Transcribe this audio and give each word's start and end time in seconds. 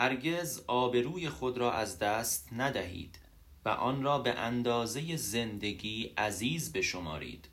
هرگز 0.00 0.62
آبروی 0.66 1.28
خود 1.28 1.58
را 1.58 1.72
از 1.72 1.98
دست 1.98 2.48
ندهید 2.52 3.18
و 3.64 3.68
آن 3.68 4.02
را 4.02 4.18
به 4.18 4.34
اندازه 4.34 5.16
زندگی 5.16 6.04
عزیز 6.18 6.72
بشمارید. 6.72 7.48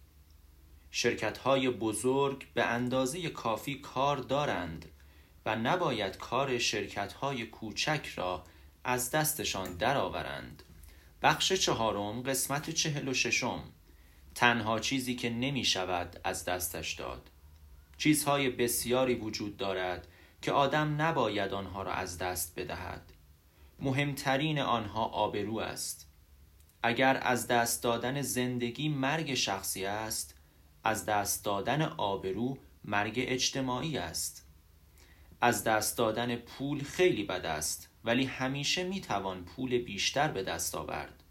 شرکت 0.92 1.38
های 1.38 1.70
بزرگ 1.70 2.48
به 2.54 2.64
اندازه 2.64 3.30
کافی 3.30 3.76
کار 3.76 4.18
دارند 4.18 4.86
و 5.46 5.56
نباید 5.56 6.18
کار 6.18 6.58
شرکت 6.58 7.14
های 7.14 7.46
کوچک 7.46 8.08
را 8.16 8.44
از 8.84 9.12
دستشان 9.12 9.74
درآورند. 9.74 10.64
بخش 11.22 11.54
چهارم 11.54 12.22
قسمت 12.22 12.70
چهل 12.70 13.08
و 13.08 13.14
ششم. 13.14 13.64
تنها 14.36 14.80
چیزی 14.80 15.16
که 15.16 15.30
نمی 15.30 15.66
شود 15.66 16.20
از 16.24 16.46
دستش 16.46 16.94
داد. 16.94 17.30
چیزهای 17.98 18.50
بسیاری 18.50 19.16
وجود 19.16 19.58
دارد 19.58 20.08
که 20.42 20.52
آدم 20.52 21.02
نباید 21.02 21.54
آنها 21.54 21.84
را 21.84 21.94
از 21.94 22.18
دست 22.18 22.60
بدهد. 22.60 23.14
مهمترین 23.80 24.60
آنها 24.60 25.06
آبرو 25.06 25.58
است. 25.58 26.08
اگر 26.84 27.20
از 27.22 27.48
دست 27.48 27.84
دادن 27.84 28.22
زندگی 28.22 28.90
مرگ 28.90 29.34
شخصی 29.34 29.86
است 29.86 30.36
از 30.84 31.06
دست 31.06 31.46
دادن 31.46 31.82
آبرو 31.82 32.58
مرگ 32.86 33.14
اجتماعی 33.18 33.98
است. 33.98 34.46
از 35.42 35.64
دست 35.64 35.98
دادن 35.98 36.36
پول 36.36 36.84
خیلی 36.84 37.24
بد 37.24 37.46
است 37.46 37.90
ولی 38.04 38.26
همیشه 38.26 38.84
می‌توان 38.84 39.46
پول 39.46 39.78
بیشتر 39.78 40.28
به 40.28 40.44
دست 40.44 40.76
آورد. 40.76 41.24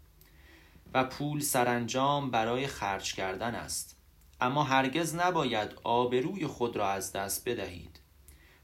و 0.93 1.03
پول 1.03 1.39
سرانجام 1.39 2.31
برای 2.31 2.67
خرج 2.67 3.13
کردن 3.13 3.55
است. 3.55 3.97
اما 4.41 4.63
هرگز 4.63 5.15
نباید 5.15 5.71
آبروی 5.83 6.47
خود 6.47 6.77
را 6.77 6.89
از 6.89 7.11
دست 7.13 7.49
بدهید. 7.49 7.99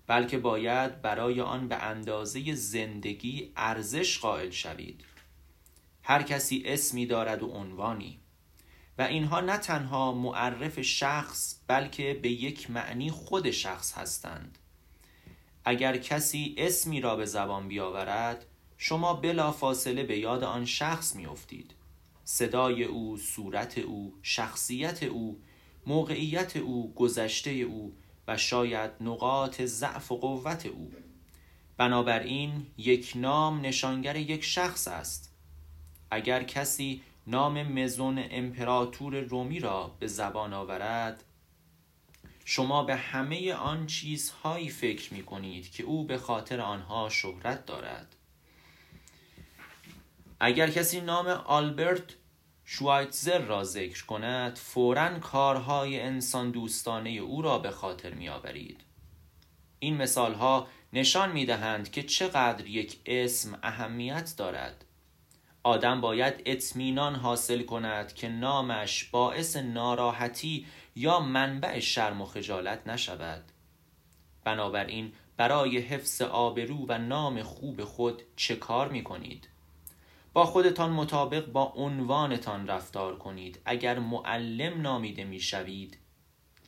بلکه 0.08 0.38
باید 0.38 1.02
برای 1.02 1.42
آن 1.42 1.68
به 1.68 1.76
اندازه 1.76 2.54
زندگی 2.54 3.52
ارزش 3.56 4.20
قائل 4.20 4.50
شوید. 4.50 5.04
هر 6.04 6.24
کسی 6.24 6.64
اسمی 6.66 7.06
دارد 7.06 7.44
و 7.44 7.48
عنوانی. 7.48 8.20
و 8.98 9.02
اینها 9.02 9.40
نه 9.40 9.58
تنها 9.58 10.12
معرف 10.12 10.82
شخص 10.82 11.56
بلکه 11.68 12.20
به 12.22 12.30
یک 12.30 12.72
معنی 12.72 13.12
خود 13.12 13.52
شخص 13.52 13.94
هستند. 13.94 14.58
اگر 15.66 15.98
کسی 15.98 16.56
اسمی 16.58 17.02
را 17.02 17.16
به 17.16 17.26
زبان 17.26 17.68
بیاورد 17.68 18.46
شما 18.78 19.14
بلا 19.14 19.52
فاصله 19.52 20.04
به 20.04 20.18
یاد 20.18 20.44
آن 20.44 20.66
شخص 20.66 21.16
میافتید. 21.16 21.74
صدای 22.24 22.84
او، 22.84 23.18
صورت 23.18 23.78
او، 23.78 24.14
شخصیت 24.22 25.04
او، 25.04 25.40
موقعیت 25.88 26.58
او، 26.58 26.94
گذشته 26.94 27.50
او 27.52 27.94
و 28.28 28.38
شاید 28.38 28.92
نقاط 29.02 29.62
ضعف 29.62 30.12
و 30.12 30.18
قوت 30.18 30.66
او. 30.66 30.92
بنابراین 31.78 32.68
یک 32.78 33.14
نام 33.16 33.62
نشانگر 33.62 34.16
یک 34.16 34.44
شخص 34.44 34.88
است. 34.88 35.34
اگر 36.12 36.44
کسی 36.44 37.02
نام 37.28 37.64
مزون 37.64 38.24
امپراتور 38.32 39.20
رومی 39.20 39.60
را 39.60 39.96
به 40.00 40.08
زبان 40.08 40.54
آورد 40.54 41.24
شما 42.46 42.84
به 42.84 42.96
همه 42.96 43.54
آن 43.54 43.88
چیزهایی 43.88 44.70
فکر 44.70 45.14
می 45.14 45.24
کنید 45.24 45.72
که 45.72 45.84
او 45.84 46.06
به 46.06 46.18
خاطر 46.18 46.62
آنها 46.62 47.10
شهرت 47.10 47.66
دارد. 47.66 48.16
اگر 50.40 50.70
کسی 50.70 51.02
نام 51.02 51.28
آلبرت 51.28 52.04
شوایتزر 52.66 53.40
را 53.40 53.64
ذکر 53.64 54.06
کند 54.06 54.58
فورا 54.58 55.20
کارهای 55.20 56.00
انسان 56.00 56.52
دوستانه 56.52 57.10
او 57.10 57.42
را 57.42 57.60
به 57.60 57.72
خاطر 57.72 58.14
می 58.14 58.30
آورید. 58.30 58.82
این 59.80 59.98
مثال 59.98 60.34
ها 60.34 60.68
نشان 60.94 61.32
می 61.32 61.46
دهند 61.46 61.92
که 61.92 62.04
چقدر 62.04 62.68
یک 62.68 63.00
اسم 63.06 63.60
اهمیت 63.64 64.34
دارد 64.38 64.86
آدم 65.64 66.02
باید 66.02 66.42
اطمینان 66.46 67.16
حاصل 67.16 67.64
کند 67.64 68.14
که 68.14 68.30
نامش 68.30 69.04
باعث 69.04 69.56
ناراحتی 69.56 70.66
یا 70.96 71.20
منبع 71.20 71.80
شرم 71.80 72.22
و 72.22 72.26
خجالت 72.26 72.88
نشود 72.88 73.44
بنابراین 74.44 75.14
برای 75.38 75.78
حفظ 75.78 76.22
آبرو 76.22 76.86
و 76.88 76.98
نام 76.98 77.44
خوب 77.44 77.84
خود 77.84 78.22
چه 78.36 78.56
کار 78.56 78.90
می 78.90 79.04
کنید؟ 79.04 79.48
با 80.34 80.46
خودتان 80.46 80.92
مطابق 80.92 81.46
با 81.46 81.64
عنوانتان 81.64 82.68
رفتار 82.68 83.18
کنید. 83.18 83.60
اگر 83.66 84.00
معلم 84.00 84.82
نامیده 84.82 85.24
می 85.24 85.40
شوید 85.40 85.98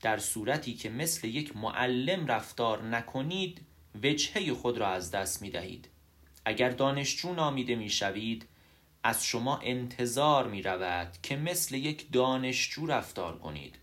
در 0.02 0.18
صورتی 0.18 0.74
که 0.74 0.90
مثل 0.90 1.28
یک 1.28 1.58
معلم 1.58 2.28
رفتار 2.28 2.84
نکنید 2.84 3.62
وجهه 4.04 4.54
خود 4.54 4.78
را 4.78 4.88
از 4.88 5.12
دست 5.12 5.42
می 5.42 5.50
دهید 5.50 5.90
اگر 6.46 6.70
دانشجو 6.70 7.34
نامیده 7.34 7.76
می 7.76 7.90
شوید 7.90 8.48
از 9.04 9.26
شما 9.26 9.58
انتظار 9.58 10.48
می 10.48 10.62
رود 10.62 11.18
که 11.24 11.36
مثل 11.36 11.76
یک 11.76 12.12
دانشجو 12.12 12.86
رفتار 12.86 13.38
کنید. 13.38 13.76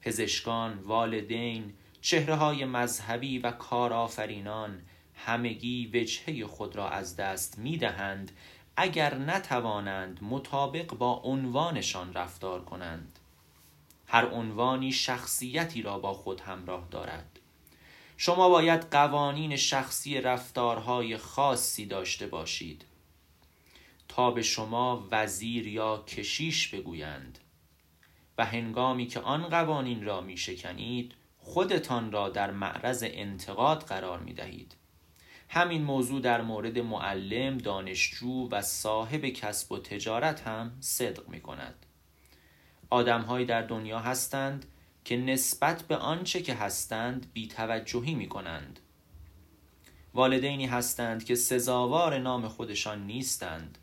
پزشکان، 0.00 0.78
والدین، 0.78 1.72
چهره 2.00 2.34
های 2.34 2.64
مذهبی 2.64 3.38
و 3.38 3.50
کارآفرینان 3.50 4.82
همگی 5.14 5.86
وجهه 5.94 6.46
خود 6.46 6.76
را 6.76 6.90
از 6.90 7.16
دست 7.16 7.58
می 7.58 7.76
دهند 7.76 8.32
اگر 8.80 9.14
نتوانند 9.14 10.18
مطابق 10.22 10.94
با 10.94 11.12
عنوانشان 11.12 12.14
رفتار 12.14 12.64
کنند 12.64 13.18
هر 14.06 14.26
عنوانی 14.26 14.92
شخصیتی 14.92 15.82
را 15.82 15.98
با 15.98 16.14
خود 16.14 16.40
همراه 16.40 16.88
دارد. 16.90 17.38
شما 18.16 18.48
باید 18.48 18.82
قوانین 18.82 19.56
شخصی 19.56 20.20
رفتارهای 20.20 21.16
خاصی 21.16 21.86
داشته 21.86 22.26
باشید 22.26 22.84
تا 24.08 24.30
به 24.30 24.42
شما 24.42 25.08
وزیر 25.10 25.66
یا 25.66 26.04
کشیش 26.06 26.68
بگویند 26.68 27.38
و 28.38 28.44
هنگامی 28.44 29.06
که 29.06 29.20
آن 29.20 29.48
قوانین 29.48 30.04
را 30.04 30.20
می 30.20 30.36
شکنید 30.36 31.14
خودتان 31.38 32.12
را 32.12 32.28
در 32.28 32.50
معرض 32.50 33.04
انتقاد 33.06 33.82
قرار 33.82 34.18
می 34.18 34.32
دهید 34.32 34.74
همین 35.48 35.82
موضوع 35.82 36.20
در 36.20 36.42
مورد 36.42 36.78
معلم، 36.78 37.58
دانشجو 37.58 38.48
و 38.48 38.62
صاحب 38.62 39.26
کسب 39.26 39.72
و 39.72 39.78
تجارت 39.78 40.40
هم 40.40 40.72
صدق 40.80 41.28
می 41.28 41.40
کند 41.40 41.86
آدمهایی 42.90 43.46
در 43.46 43.62
دنیا 43.62 43.98
هستند 43.98 44.66
که 45.04 45.16
نسبت 45.16 45.82
به 45.82 45.96
آنچه 45.96 46.42
که 46.42 46.54
هستند 46.54 47.26
بیتوجهی 47.32 48.14
می 48.14 48.28
کنند 48.28 48.80
والدینی 50.14 50.66
هستند 50.66 51.24
که 51.24 51.34
سزاوار 51.34 52.18
نام 52.18 52.48
خودشان 52.48 53.06
نیستند. 53.06 53.78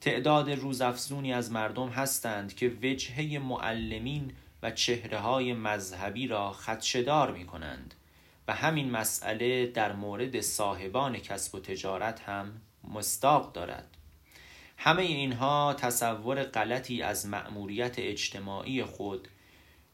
تعداد 0.00 0.50
روزافزونی 0.50 1.32
از 1.32 1.52
مردم 1.52 1.88
هستند 1.88 2.54
که 2.54 2.68
وجهه 2.82 3.38
معلمین 3.38 4.32
و 4.62 4.70
چهره 4.70 5.18
های 5.18 5.52
مذهبی 5.52 6.26
را 6.26 6.52
خدشدار 6.52 7.32
می 7.32 7.46
کنند 7.46 7.94
و 8.48 8.54
همین 8.54 8.90
مسئله 8.90 9.66
در 9.66 9.92
مورد 9.92 10.40
صاحبان 10.40 11.18
کسب 11.18 11.54
و 11.54 11.60
تجارت 11.60 12.20
هم 12.20 12.60
مستاق 12.84 13.52
دارد. 13.52 13.96
همه 14.76 15.02
اینها 15.02 15.74
تصور 15.78 16.42
غلطی 16.42 17.02
از 17.02 17.26
مأموریت 17.26 17.98
اجتماعی 17.98 18.84
خود 18.84 19.28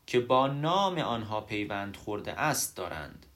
که 0.06 0.20
با 0.20 0.46
نام 0.46 0.98
آنها 0.98 1.40
پیوند 1.40 1.96
خورده 1.96 2.32
است 2.32 2.76
دارند. 2.76 3.26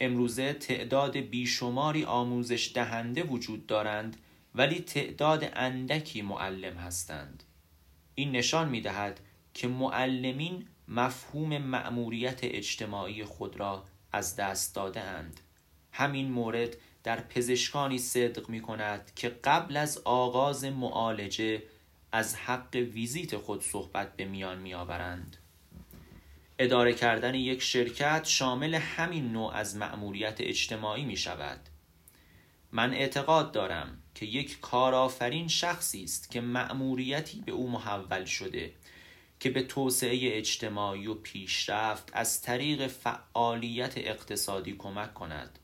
امروزه 0.00 0.52
تعداد 0.52 1.16
بیشماری 1.16 2.04
آموزش 2.04 2.72
دهنده 2.74 3.22
وجود 3.22 3.66
دارند 3.66 4.16
ولی 4.54 4.80
تعداد 4.80 5.50
اندکی 5.52 6.22
معلم 6.22 6.76
هستند. 6.76 7.42
این 8.14 8.32
نشان 8.32 8.68
می 8.68 8.80
دهد 8.80 9.20
که 9.54 9.68
معلمین 9.68 10.66
مفهوم 10.88 11.58
مأموریت 11.58 12.40
اجتماعی 12.42 13.24
خود 13.24 13.60
را 13.60 13.84
از 14.12 14.36
دست 14.36 14.74
داده 14.74 15.00
اند. 15.00 15.40
همین 15.92 16.30
مورد 16.30 16.76
در 17.04 17.20
پزشکانی 17.20 17.98
صدق 17.98 18.48
می 18.48 18.60
کند 18.60 19.12
که 19.16 19.28
قبل 19.28 19.76
از 19.76 19.98
آغاز 20.04 20.64
معالجه 20.64 21.62
از 22.12 22.36
حق 22.36 22.74
ویزیت 22.74 23.36
خود 23.36 23.62
صحبت 23.62 24.16
به 24.16 24.24
میان 24.24 24.58
می 24.58 24.74
آورند. 24.74 25.36
اداره 26.58 26.94
کردن 26.94 27.34
یک 27.34 27.62
شرکت 27.62 28.24
شامل 28.24 28.74
همین 28.74 29.32
نوع 29.32 29.54
از 29.54 29.76
مأموریت 29.76 30.36
اجتماعی 30.40 31.04
می 31.04 31.16
شود. 31.16 31.60
من 32.72 32.94
اعتقاد 32.94 33.52
دارم 33.52 34.02
که 34.14 34.26
یک 34.26 34.60
کارآفرین 34.60 35.48
شخصی 35.48 36.04
است 36.04 36.30
که 36.30 36.40
مأموریتی 36.40 37.40
به 37.40 37.52
او 37.52 37.70
محول 37.70 38.24
شده 38.24 38.72
که 39.42 39.50
به 39.50 39.62
توسعه 39.62 40.38
اجتماعی 40.38 41.06
و 41.06 41.14
پیشرفت 41.14 42.10
از 42.12 42.42
طریق 42.42 42.86
فعالیت 42.86 43.92
اقتصادی 43.96 44.76
کمک 44.78 45.14
کند. 45.14 45.58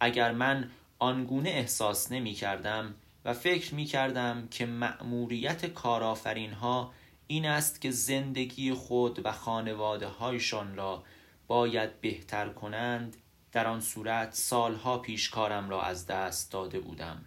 اگر 0.00 0.32
من 0.32 0.70
آنگونه 0.98 1.50
احساس 1.50 2.12
نمی 2.12 2.32
کردم 2.32 2.94
و 3.24 3.34
فکر 3.34 3.74
می 3.74 3.84
کردم 3.84 4.48
که 4.50 4.66
مأموریت 4.66 5.66
کارآفرین 5.66 6.52
ها 6.52 6.92
این 7.26 7.46
است 7.46 7.80
که 7.80 7.90
زندگی 7.90 8.72
خود 8.72 9.26
و 9.26 9.32
خانواده 9.32 10.06
هایشان 10.06 10.76
را 10.76 11.04
باید 11.46 12.00
بهتر 12.00 12.48
کنند 12.48 13.16
در 13.52 13.66
آن 13.66 13.80
صورت 13.80 14.34
سالها 14.34 14.98
پیش 14.98 15.30
کارم 15.30 15.70
را 15.70 15.82
از 15.82 16.06
دست 16.06 16.52
داده 16.52 16.80
بودم. 16.80 17.24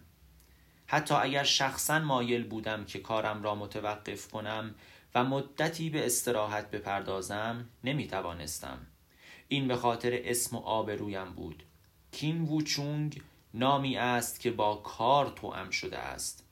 حتی 0.86 1.14
اگر 1.14 1.44
شخصا 1.44 1.98
مایل 1.98 2.44
بودم 2.44 2.84
که 2.84 2.98
کارم 2.98 3.42
را 3.42 3.54
متوقف 3.54 4.28
کنم 4.28 4.74
و 5.14 5.24
مدتی 5.24 5.90
به 5.90 6.06
استراحت 6.06 6.70
بپردازم 6.70 7.68
نمی 7.84 8.06
توانستم 8.06 8.78
این 9.48 9.68
به 9.68 9.76
خاطر 9.76 10.20
اسم 10.24 10.56
و 10.56 10.60
آبرویم 10.60 11.32
بود. 11.32 11.62
کین 12.12 12.42
ووچونگ 12.42 13.22
نامی 13.54 13.96
است 13.96 14.40
که 14.40 14.50
با 14.50 14.74
کار 14.74 15.32
توام 15.36 15.70
شده 15.70 15.98
است. 15.98 16.44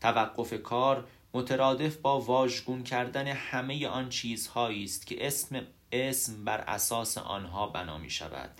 توقف 0.00 0.62
کار 0.62 1.06
مترادف 1.34 1.96
با 1.96 2.20
واژگون 2.20 2.82
کردن 2.82 3.26
همه 3.26 3.86
آن 3.88 4.08
چیزهایی 4.08 4.84
است 4.84 5.06
که 5.06 5.26
اسم 5.26 5.60
اسم 5.92 6.44
بر 6.44 6.58
اساس 6.58 7.18
آنها 7.18 7.66
بنا 7.66 7.98
می 7.98 8.10
شود 8.10 8.50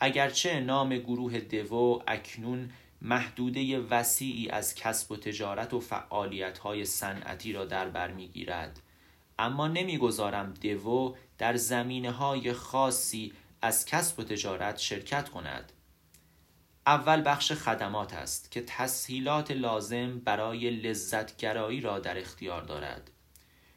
اگرچه 0.00 0.60
نام 0.60 0.98
گروه 0.98 1.40
دو 1.40 2.02
اکنون 2.06 2.70
محدوده 3.02 3.78
وسیعی 3.78 4.48
از 4.48 4.74
کسب 4.74 5.12
و 5.12 5.16
تجارت 5.16 5.74
و 5.74 5.80
فعالیت 5.80 6.58
های 6.58 6.84
صنعتی 6.84 7.52
را 7.52 7.64
در 7.64 7.88
بر 7.88 8.12
می‌گیرد. 8.12 8.80
اما 9.38 9.68
نمی‌گذارم 9.68 10.54
دو 10.62 11.16
در 11.38 11.56
زمینه 11.56 12.10
های 12.10 12.52
خاصی 12.52 13.32
از 13.62 13.86
کسب 13.86 14.20
و 14.20 14.22
تجارت 14.22 14.78
شرکت 14.78 15.28
کند. 15.28 15.72
اول 16.86 17.22
بخش 17.26 17.52
خدمات 17.52 18.14
است 18.14 18.50
که 18.50 18.62
تسهیلات 18.66 19.50
لازم 19.50 20.18
برای 20.18 20.70
لذتگرایی 20.70 21.80
را 21.80 21.98
در 21.98 22.18
اختیار 22.18 22.62
دارد. 22.62 23.10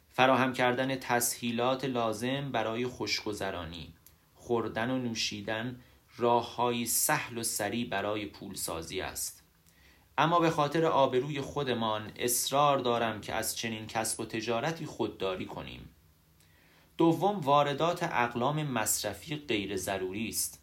فراهم 0.10 0.54
کردن 0.54 0.96
تسهیلات 0.96 1.86
لازم 1.86 2.52
برای 2.52 2.86
خوشگذرانی 2.86 3.94
خوردن 4.34 4.92
و 4.92 4.98
نوشیدن 4.98 5.82
راههایی 6.20 6.86
سهل 6.86 7.38
و 7.38 7.44
سریع 7.44 7.90
برای 7.90 8.26
پولسازی 8.26 9.02
است. 9.02 9.44
اما 10.18 10.40
به 10.40 10.50
خاطر 10.50 10.86
آبروی 10.86 11.42
خودمان 11.42 12.12
اصرار 12.16 12.78
دارم 12.78 13.22
که 13.22 13.34
از 13.34 13.58
چنین 13.58 13.88
کسب 13.88 14.20
و 14.20 14.26
تجارتی 14.26 14.86
خودداری 14.86 15.46
کنیم. 15.46 15.90
دوم 16.98 17.40
واردات 17.40 18.04
اقلام 18.04 18.64
مصرفی 18.64 19.36
غیر 19.36 19.78
ضروری 19.78 20.30
است. 20.30 20.62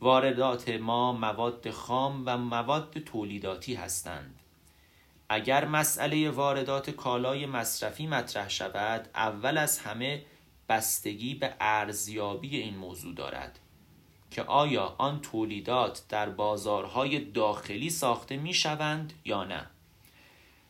واردات 0.00 0.68
ما 0.68 1.12
مواد 1.12 1.70
خام 1.70 2.22
و 2.26 2.38
مواد 2.38 2.98
تولیداتی 2.98 3.74
هستند. 3.74 4.40
اگر 5.28 5.64
مسئله 5.64 6.30
واردات 6.30 6.90
کالای 6.90 7.46
مصرفی 7.46 8.06
مطرح 8.06 8.48
شود 8.48 9.08
اول 9.14 9.58
از 9.58 9.78
همه 9.78 10.24
بستگی 10.68 11.34
به 11.34 11.54
ارزیابی 11.60 12.56
این 12.56 12.76
موضوع 12.76 13.14
دارد. 13.14 13.58
که 14.30 14.42
آیا 14.42 14.94
آن 14.98 15.20
تولیدات 15.20 16.02
در 16.08 16.30
بازارهای 16.30 17.18
داخلی 17.18 17.90
ساخته 17.90 18.36
می 18.36 18.54
شوند 18.54 19.12
یا 19.24 19.44
نه؟ 19.44 19.66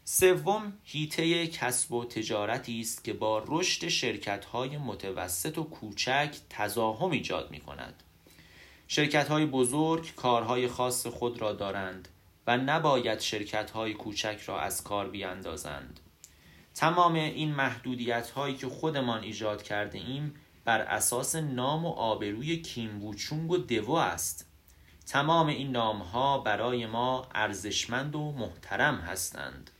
سوم 0.05 0.73
هیته 0.85 1.47
کسب 1.47 1.93
و 1.93 2.05
تجارتی 2.05 2.81
است 2.81 3.05
که 3.05 3.13
با 3.13 3.43
رشد 3.47 3.89
شرکت‌های 3.89 4.77
متوسط 4.79 5.59
و 5.59 5.65
کوچک 5.65 6.37
تزاهم 6.51 7.11
ایجاد 7.11 7.51
می 7.51 7.61
کند 7.61 8.03
شرکت‌های 8.89 9.47
بزرگ 9.47 10.15
کارهای 10.15 10.69
خاص 10.69 11.07
خود 11.07 11.41
را 11.41 11.53
دارند 11.53 12.09
و 12.47 12.57
نباید 12.57 13.21
شرکت‌های 13.21 13.95
کوچک 13.95 14.41
را 14.47 14.61
از 14.61 14.85
کار 14.85 15.09
بیاندازند. 15.09 16.01
تمام 16.75 17.15
این 17.15 17.55
محدودیت 17.55 18.31
هایی 18.31 18.55
که 18.55 18.69
خودمان 18.69 19.23
ایجاد 19.23 19.63
کرده 19.63 19.99
ایم 19.99 20.35
بر 20.69 20.81
اساس 20.81 21.37
نام 21.37 21.85
و 21.85 21.89
آبروی 21.89 22.63
کیمبوچونگ 22.63 23.51
و 23.51 23.57
دو 23.57 23.93
است. 23.93 24.47
تمام 25.07 25.47
این 25.47 25.71
نام 25.73 25.99
ها 25.99 26.39
برای 26.39 26.87
ما 26.87 27.29
ارزشمند 27.35 28.15
و 28.15 28.33
محترم 28.33 28.95
هستند. 28.95 29.71